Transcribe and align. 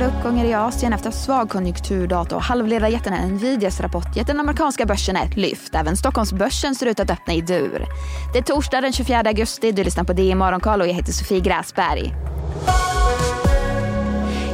ökade 0.00 0.18
uppgångar 0.18 0.44
i 0.44 0.54
Asien 0.54 0.92
efter 0.92 1.10
svag 1.10 1.50
konjunkturdata 1.50 2.36
och 2.36 2.42
halvledarjätten 2.42 3.28
Nvidias 3.28 3.80
rapport 3.80 4.16
gett 4.16 4.26
den 4.26 4.40
amerikanska 4.40 4.86
börsen 4.86 5.16
ett 5.16 5.36
lyft. 5.36 5.74
Även 5.74 5.96
Stockholmsbörsen 5.96 6.74
ser 6.74 6.86
ut 6.86 7.00
att 7.00 7.10
öppna 7.10 7.34
i 7.34 7.40
dur. 7.40 7.86
Det 8.32 8.38
är 8.38 8.42
torsdag 8.42 8.80
den 8.80 8.92
24 8.92 9.18
augusti. 9.18 9.72
Du 9.72 9.84
lyssnar 9.84 10.04
på 10.04 10.12
DI 10.12 10.34
Morgonkoll 10.34 10.80
och 10.80 10.88
jag 10.88 10.94
heter 10.94 11.12
Sofie 11.12 11.40
Gräsberg. 11.40 12.14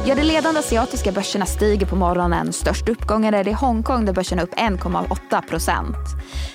Ja, 0.05 0.15
de 0.15 0.23
ledande 0.23 0.59
asiatiska 0.59 1.11
börserna 1.11 1.45
stiger 1.45 1.85
på 1.85 1.95
morgonen. 1.95 2.53
Störst 2.53 2.89
uppgångar 2.89 3.33
är 3.33 3.43
det 3.43 3.49
i 3.49 3.53
Hongkong 3.53 4.05
där 4.05 4.13
börsen 4.13 4.39
är 4.39 4.43
upp 4.43 4.53
1,8 4.53 5.47
procent. 5.47 5.95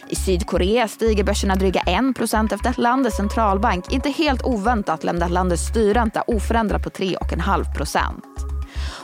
I 0.08 0.16
Sydkorea 0.16 0.88
stiger 0.88 1.24
börserna 1.24 1.54
dryga 1.54 1.80
1 1.80 2.16
procent 2.16 2.52
efter 2.52 2.70
att 2.70 2.78
landets 2.78 3.16
centralbank 3.16 3.92
inte 3.92 4.10
helt 4.10 4.42
oväntat 4.42 5.04
lämnat 5.04 5.30
landets 5.30 5.62
styrränta 5.62 6.22
oförändrad 6.26 6.82
på 6.82 6.90
3,5 6.90 7.74
procent. 7.74 8.31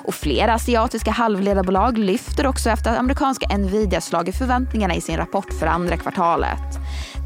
Och 0.05 0.15
flera 0.15 0.55
asiatiska 0.55 1.11
halvledarbolag 1.11 1.99
lyfter 1.99 2.47
också 2.47 2.71
efter 2.71 2.91
att 2.91 2.99
amerikanska 2.99 3.57
Nvidia 3.57 4.01
slagit 4.01 4.39
förväntningarna 4.39 4.95
i 4.95 5.01
sin 5.01 5.17
rapport 5.17 5.53
för 5.61 5.67
andra 5.67 5.97
kvartalet. 5.97 6.79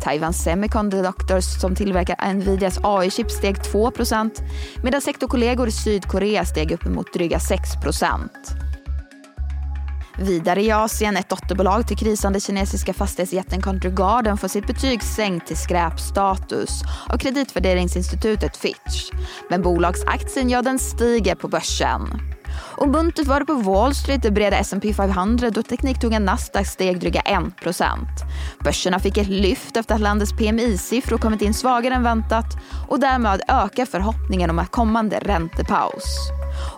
Taiwans 0.02 0.42
Semiconductors 0.42 1.60
som 1.60 1.74
tillverkar 1.74 2.34
Nvidias 2.34 2.78
AI-chip 2.82 3.30
steg 3.30 3.56
2% 3.56 4.30
medan 4.82 5.00
sektorkollegor 5.00 5.68
i 5.68 5.72
Sydkorea 5.72 6.44
steg 6.44 6.72
uppemot 6.72 7.12
dryga 7.12 7.38
6% 7.38 8.28
Vidare 10.18 10.62
i 10.62 10.70
Asien, 10.70 11.16
ett 11.16 11.28
dotterbolag 11.28 11.88
till 11.88 11.96
krisande 11.96 12.40
kinesiska 12.40 12.94
fastighetsjätten 12.94 13.62
Country 13.62 13.90
Garden 13.90 14.36
får 14.36 14.48
sitt 14.48 14.66
betyg 14.66 15.02
sänkt 15.02 15.46
till 15.46 15.56
skräpstatus 15.56 16.82
av 17.08 17.18
kreditvärderingsinstitutet 17.18 18.56
Fitch. 18.56 19.10
Men 19.50 19.62
bolagsaktien, 19.62 20.50
ja 20.50 20.62
den 20.62 20.78
stiger 20.78 21.34
på 21.34 21.48
börsen. 21.48 22.00
Och 22.54 22.88
buntet 22.88 23.26
var 23.26 23.40
det 23.40 23.46
på 23.46 23.54
Wall 23.54 23.94
Street, 23.94 24.22
det 24.22 24.30
breda 24.30 24.56
S&P 24.56 24.94
500 24.94 25.50
och 25.56 25.68
tekniktunga 25.68 26.18
Nasdaq 26.18 26.66
steg 26.66 27.00
dryga 27.00 27.20
1% 27.20 27.84
Börserna 28.64 28.98
fick 28.98 29.16
ett 29.16 29.28
lyft 29.28 29.76
efter 29.76 29.94
att 29.94 30.00
landets 30.00 30.32
PMI-siffror 30.32 31.18
kommit 31.18 31.42
in 31.42 31.54
svagare 31.54 31.94
än 31.94 32.02
väntat 32.02 32.46
och 32.88 33.00
därmed 33.00 33.42
ökar 33.48 33.86
förhoppningen 33.86 34.50
om 34.50 34.58
en 34.58 34.66
kommande 34.66 35.18
räntepaus. 35.18 36.04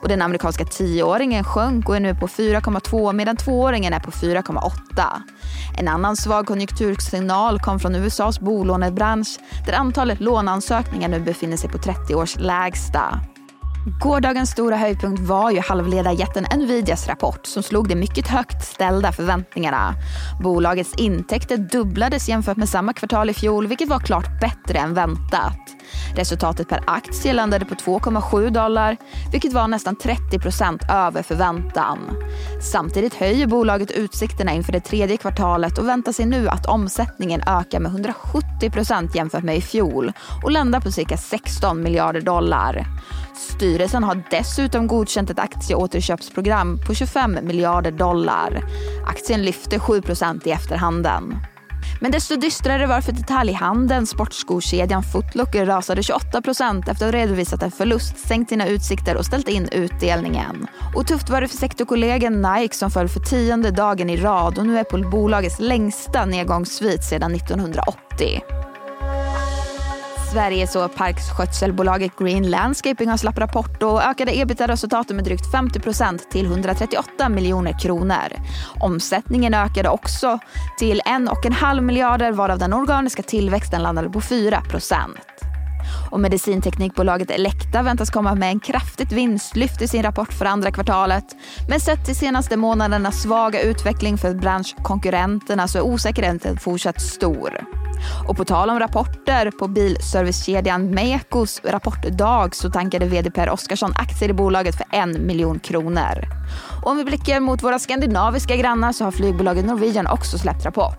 Och 0.02 0.08
den 0.08 0.22
amerikanska 0.22 0.64
tioåringen 0.64 1.44
sjönk 1.44 1.88
och 1.88 1.96
är 1.96 2.00
nu 2.00 2.14
på 2.14 2.26
4,2 2.26 3.12
medan 3.12 3.36
tvååringen 3.36 3.92
är 3.92 4.00
på 4.00 4.10
4,8. 4.10 4.70
En 5.78 5.88
annan 5.88 6.16
svag 6.16 6.46
konjunktursignal 6.46 7.60
kom 7.60 7.80
från 7.80 7.94
USAs 7.94 8.40
bolånebransch 8.40 9.38
där 9.66 9.72
antalet 9.72 10.20
låneansökningar 10.20 11.08
nu 11.08 11.20
befinner 11.20 11.56
sig 11.56 11.70
på 11.70 11.78
30 11.78 12.14
års 12.14 12.36
lägsta. 12.36 13.20
Gårdagens 13.86 14.50
stora 14.50 14.76
höjdpunkt 14.76 15.22
var 15.22 15.50
ju 15.50 15.60
halvledarjätten 15.60 16.46
Nvidias 16.56 17.08
rapport 17.08 17.46
som 17.46 17.62
slog 17.62 17.88
de 17.88 17.94
mycket 17.94 18.28
högt 18.28 18.64
ställda 18.64 19.12
förväntningarna. 19.12 19.94
Bolagets 20.42 20.94
intäkter 20.94 21.56
dubblades 21.56 22.28
jämfört 22.28 22.56
med 22.56 22.68
samma 22.68 22.92
kvartal 22.92 23.30
i 23.30 23.34
fjol 23.34 23.66
vilket 23.66 23.88
var 23.88 23.98
klart 23.98 24.40
bättre 24.40 24.78
än 24.78 24.94
väntat. 24.94 25.63
Resultatet 26.14 26.68
per 26.68 26.80
aktie 26.86 27.32
landade 27.32 27.64
på 27.64 27.74
2,7 27.74 28.50
dollar 28.50 28.96
vilket 29.32 29.52
var 29.52 29.68
nästan 29.68 29.96
30 29.96 30.38
procent 30.38 30.82
över 30.90 31.22
förväntan. 31.22 31.98
Samtidigt 32.62 33.14
höjer 33.14 33.46
bolaget 33.46 33.90
utsikterna 33.90 34.52
inför 34.52 34.72
det 34.72 34.80
tredje 34.80 35.16
kvartalet 35.16 35.78
och 35.78 35.88
väntar 35.88 36.12
sig 36.12 36.26
nu 36.26 36.48
att 36.48 36.66
omsättningen 36.66 37.42
ökar 37.46 37.80
med 37.80 37.90
170 37.92 38.70
procent 38.70 39.14
jämfört 39.14 39.44
med 39.44 39.56
i 39.56 39.60
fjol 39.60 40.12
och 40.44 40.50
landar 40.50 40.80
på 40.80 40.90
cirka 40.90 41.16
16 41.16 41.82
miljarder 41.82 42.20
dollar. 42.20 42.86
Styrelsen 43.34 44.04
har 44.04 44.22
dessutom 44.30 44.86
godkänt 44.86 45.30
ett 45.30 45.38
aktieåterköpsprogram 45.38 46.78
på 46.86 46.94
25 46.94 47.38
miljarder 47.42 47.90
dollar. 47.90 48.64
Aktien 49.06 49.42
lyfte 49.42 49.78
7% 49.78 50.48
i 50.48 50.50
efterhanden. 50.50 51.34
Men 52.00 52.12
desto 52.12 52.36
dystrare 52.36 52.86
var 52.86 53.00
för 53.00 53.12
detaljhandeln. 53.12 54.06
Sportskokedjan 54.06 55.02
Footlocker 55.02 55.66
rasade 55.66 56.02
28% 56.02 56.78
efter 56.78 56.90
att 56.90 57.00
ha 57.00 57.20
redovisat 57.20 57.62
en 57.62 57.70
förlust, 57.70 58.18
sänkt 58.18 58.48
sina 58.48 58.66
utsikter 58.66 59.16
och 59.16 59.26
ställt 59.26 59.48
in 59.48 59.68
utdelningen. 59.72 60.66
Och 60.94 61.06
tufft 61.06 61.30
var 61.30 61.40
det 61.40 61.48
för 61.48 61.56
sektorkollegan 61.56 62.42
Nike 62.42 62.74
som 62.74 62.90
föll 62.90 63.08
för 63.08 63.20
tionde 63.20 63.70
dagen 63.70 64.10
i 64.10 64.16
rad 64.16 64.58
och 64.58 64.66
nu 64.66 64.78
är 64.78 64.84
på 64.84 64.98
bolagets 64.98 65.60
längsta 65.60 66.24
nedgångssvit 66.24 67.04
sedan 67.04 67.34
1980. 67.34 68.63
Sverige 70.34 70.66
så 70.66 70.88
parksskötselbolaget 70.88 72.18
Green 72.18 72.50
Landscaping 72.50 73.08
har 73.08 73.16
släppt 73.16 73.38
rapport 73.38 73.82
och 73.82 74.02
ökade 74.02 74.38
ebitda-resultatet 74.38 75.16
med 75.16 75.24
drygt 75.24 75.52
50% 75.52 76.18
till 76.30 76.46
138 76.46 77.28
miljoner 77.28 77.80
kronor. 77.80 78.32
Omsättningen 78.80 79.54
ökade 79.54 79.88
också 79.88 80.38
till 80.78 81.00
1,5 81.00 81.80
miljarder 81.80 82.32
varav 82.32 82.58
den 82.58 82.72
organiska 82.72 83.22
tillväxten 83.22 83.82
landade 83.82 84.10
på 84.10 84.20
4% 84.20 84.94
och 86.10 86.20
medicinteknikbolaget 86.20 87.30
Elekta 87.30 87.82
väntas 87.82 88.10
komma 88.10 88.34
med 88.34 88.48
en 88.48 88.60
kraftigt 88.60 89.12
vinstlyft 89.12 89.82
i 89.82 89.88
sin 89.88 90.02
rapport 90.02 90.32
för 90.32 90.44
andra 90.44 90.70
kvartalet. 90.70 91.24
Men 91.68 91.80
sett 91.80 92.04
till 92.04 92.16
senaste 92.16 92.56
månadernas 92.56 93.22
svaga 93.22 93.60
utveckling 93.60 94.18
för 94.18 94.34
branschkonkurrenterna 94.34 95.68
så 95.68 95.78
är 95.78 95.82
osäkerheten 95.82 96.58
fortsatt 96.58 97.00
stor. 97.00 97.83
Och 98.28 98.36
på 98.36 98.44
tal 98.44 98.70
om 98.70 98.78
rapporter, 98.78 99.50
på 99.50 99.68
bilservicekedjan 99.68 100.90
Mekos 100.90 101.60
rapportdag 101.64 102.54
så 102.54 102.70
tankade 102.70 103.06
vd 103.06 103.30
Per 103.30 103.50
Oskarsson 103.50 103.92
aktier 103.96 104.28
i 104.28 104.32
bolaget 104.32 104.76
för 104.76 104.86
en 104.90 105.26
miljon 105.26 105.58
kronor. 105.58 106.24
Och 106.82 106.90
om 106.90 106.96
vi 106.96 107.04
blickar 107.04 107.40
mot 107.40 107.62
våra 107.62 107.78
skandinaviska 107.78 108.56
grannar 108.56 108.92
så 108.92 109.04
har 109.04 109.10
flygbolaget 109.10 109.64
Norwegian 109.64 110.06
också 110.06 110.38
släppt 110.38 110.64
rapport. 110.64 110.98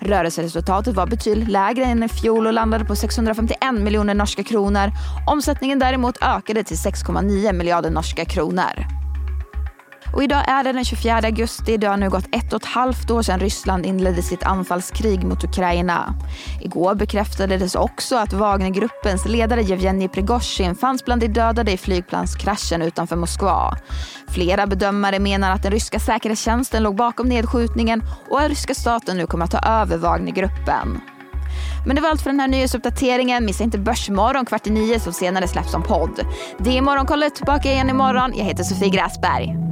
Rörelseresultatet 0.00 0.94
var 0.94 1.06
betydligt 1.06 1.48
lägre 1.48 1.84
än 1.84 2.02
i 2.02 2.08
fjol 2.08 2.46
och 2.46 2.52
landade 2.52 2.84
på 2.84 2.96
651 2.96 3.58
miljoner 3.72 4.14
norska 4.14 4.44
kronor. 4.44 4.90
Omsättningen 5.26 5.78
däremot 5.78 6.22
ökade 6.22 6.64
till 6.64 6.76
6,9 6.76 7.52
miljarder 7.52 7.90
norska 7.90 8.24
kronor. 8.24 9.01
Och 10.12 10.22
idag 10.22 10.48
är 10.48 10.64
det 10.64 10.72
den 10.72 10.84
24 10.84 11.16
augusti. 11.16 11.76
Det 11.76 11.86
har 11.86 11.96
nu 11.96 12.10
gått 12.10 12.26
ett 12.32 12.52
och 12.52 12.60
ett 12.62 12.68
halvt 12.68 13.10
år 13.10 13.22
sedan 13.22 13.40
Ryssland 13.40 13.86
inledde 13.86 14.22
sitt 14.22 14.42
anfallskrig 14.42 15.24
mot 15.24 15.44
Ukraina. 15.44 16.14
Igår 16.60 16.94
bekräftades 16.94 17.74
också 17.74 18.16
att 18.16 18.32
Wagnergruppens 18.32 19.26
ledare 19.26 19.62
Yevgenij 19.62 20.08
Prigozjin 20.08 20.74
fanns 20.74 21.04
bland 21.04 21.20
de 21.20 21.28
dödade 21.28 21.72
i 21.72 21.76
flygplanskraschen 21.76 22.82
utanför 22.82 23.16
Moskva. 23.16 23.76
Flera 24.28 24.66
bedömare 24.66 25.18
menar 25.18 25.50
att 25.52 25.62
den 25.62 25.72
ryska 25.72 25.98
säkerhetstjänsten 25.98 26.82
låg 26.82 26.96
bakom 26.96 27.28
nedskjutningen 27.28 28.02
och 28.30 28.40
att 28.40 28.48
ryska 28.48 28.74
staten 28.74 29.16
nu 29.16 29.26
kommer 29.26 29.44
att 29.44 29.50
ta 29.50 29.58
över 29.58 29.96
Wagnergruppen. 29.96 31.00
Men 31.86 31.96
det 31.96 32.02
var 32.02 32.10
allt 32.10 32.22
för 32.22 32.30
den 32.30 32.40
här 32.40 32.48
nyhetsuppdateringen. 32.48 33.44
Missa 33.44 33.64
inte 33.64 33.78
Börsmorgon 33.78 34.46
kvart 34.46 34.66
i 34.66 34.70
nio 34.70 35.00
som 35.00 35.12
senare 35.12 35.48
släpps 35.48 35.70
som 35.70 35.82
podd. 35.82 36.26
Det 36.58 36.78
är 36.78 36.82
Morgonkollet 36.82 37.34
tillbaka 37.34 37.72
igen 37.72 37.90
imorgon. 37.90 38.32
Jag 38.36 38.44
heter 38.44 38.64
Sofie 38.64 38.88
Gräsberg. 38.88 39.71